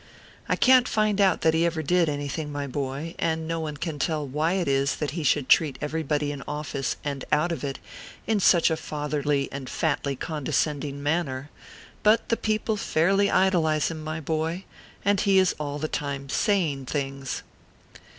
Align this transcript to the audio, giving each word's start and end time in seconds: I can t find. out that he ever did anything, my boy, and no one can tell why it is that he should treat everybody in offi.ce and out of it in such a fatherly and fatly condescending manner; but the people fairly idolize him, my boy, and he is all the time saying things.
I 0.49 0.55
can 0.55 0.85
t 0.85 0.89
find. 0.89 1.21
out 1.21 1.41
that 1.41 1.53
he 1.53 1.63
ever 1.63 1.83
did 1.83 2.09
anything, 2.09 2.51
my 2.51 2.65
boy, 2.65 3.13
and 3.19 3.47
no 3.47 3.59
one 3.59 3.77
can 3.77 3.99
tell 3.99 4.25
why 4.27 4.53
it 4.53 4.67
is 4.67 4.95
that 4.95 5.11
he 5.11 5.21
should 5.23 5.47
treat 5.47 5.77
everybody 5.79 6.31
in 6.31 6.41
offi.ce 6.47 6.95
and 7.03 7.23
out 7.31 7.51
of 7.51 7.63
it 7.63 7.77
in 8.25 8.39
such 8.39 8.71
a 8.71 8.77
fatherly 8.77 9.47
and 9.51 9.69
fatly 9.69 10.15
condescending 10.15 11.03
manner; 11.03 11.51
but 12.01 12.29
the 12.29 12.35
people 12.37 12.77
fairly 12.77 13.29
idolize 13.29 13.91
him, 13.91 14.03
my 14.03 14.19
boy, 14.19 14.63
and 15.05 15.21
he 15.21 15.37
is 15.37 15.53
all 15.59 15.77
the 15.77 15.87
time 15.87 16.29
saying 16.29 16.87
things. 16.87 17.43